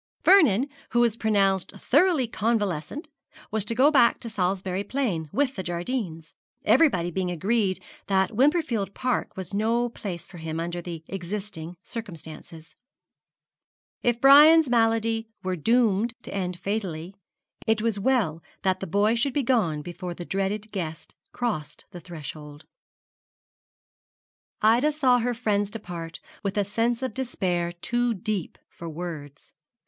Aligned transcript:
Vernon, 0.25 0.67
who 0.93 1.01
was 1.01 1.15
pronounced 1.15 1.73
thoroughly 1.73 2.25
convalescent, 2.27 3.07
was 3.51 3.63
to 3.65 3.75
go 3.75 3.91
back 3.91 4.19
to 4.19 4.31
Salisbury 4.31 4.83
Plain 4.83 5.29
with 5.31 5.55
the 5.55 5.61
Jardines, 5.61 6.33
everybody 6.65 7.11
being 7.11 7.29
agreed 7.29 7.79
that 8.07 8.31
Wimperfield 8.35 8.95
Park 8.95 9.37
was 9.37 9.53
no 9.53 9.89
place 9.89 10.25
for 10.27 10.39
him 10.39 10.59
under 10.59 10.81
existing 11.07 11.75
circumstances. 11.83 12.75
If 14.01 14.19
Brian's 14.19 14.71
malady 14.71 15.29
were 15.43 15.55
doomed 15.55 16.15
to 16.23 16.33
end 16.33 16.57
fatally, 16.59 17.13
it 17.67 17.79
was 17.83 17.99
well 17.99 18.41
that 18.63 18.79
the 18.79 18.87
boy 18.87 19.13
should 19.13 19.33
be 19.33 19.43
gone 19.43 19.83
before 19.83 20.15
the 20.15 20.25
dreaded 20.25 20.71
guest 20.71 21.13
crossed 21.31 21.85
the 21.91 22.01
threshold. 22.01 22.65
Ida 24.63 24.91
saw 24.93 25.19
her 25.19 25.35
friends 25.35 25.69
depart 25.69 26.19
with 26.41 26.57
a 26.57 26.63
sense 26.63 27.03
of 27.03 27.13
despair 27.13 27.71
too 27.71 28.15
deep 28.15 28.57
for 28.67 28.89
words. 28.89 29.53